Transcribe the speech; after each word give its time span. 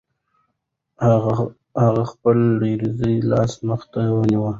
هغه 1.07 2.03
خپل 2.11 2.37
لړزېدلی 2.59 3.15
لاس 3.31 3.51
مخې 3.67 3.87
ته 3.93 3.99
ونیو. 4.15 4.43